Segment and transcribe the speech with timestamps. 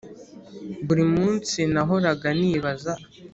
[0.85, 2.93] buri munsi nahoraga nibaza